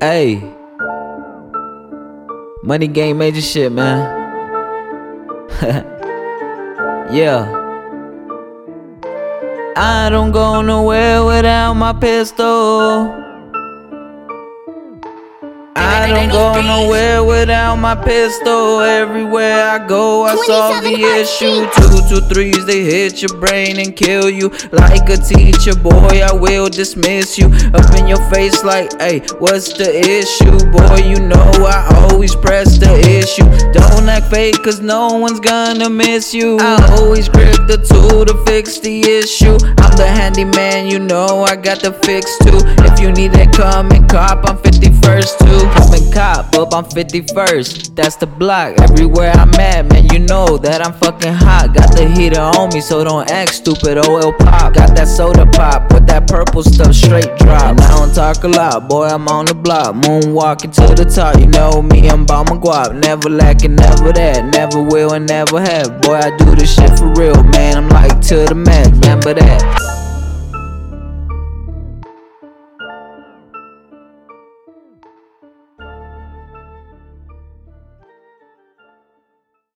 [0.00, 0.42] Hey.
[2.62, 4.00] Money game major shit, man.
[7.12, 7.44] yeah.
[9.76, 13.29] I don't go nowhere without my pistol.
[15.76, 18.80] I don't go nowhere without my pistol.
[18.80, 21.66] Everywhere I go, I solve the issue.
[21.76, 24.48] Two to threes, they hit your brain and kill you.
[24.72, 27.46] Like a teacher, boy, I will dismiss you.
[27.72, 30.58] Up in your face, like, hey, what's the issue?
[30.70, 33.44] Boy, you know I always press the issue.
[33.72, 36.58] Don't act fake, cause no one's gonna miss you.
[36.60, 39.54] I always grip the tool to fix the issue.
[39.78, 42.58] I'm the handyman, you know I got the fix too.
[42.84, 45.60] If you need that, come and cop, I'm 51st too.
[45.74, 47.94] Come and cop, up, I'm 51st.
[47.96, 51.74] That's the block, everywhere I'm at, man, you know that I'm fucking hot.
[51.74, 53.98] Got the heater on me, so don't act stupid.
[53.98, 57.70] Oh, OL pop, got that soda pop, with that purple stuff straight drop.
[57.70, 59.94] And I don't talk a lot, boy, I'm on the block.
[59.96, 62.94] Moonwalking to the top, you know me, I'm by my guap.
[62.94, 66.00] Never lacking, never that, never will and never have.
[66.02, 67.76] Boy, I do this shit for real, man.
[67.76, 69.89] I'm like to the max, remember that.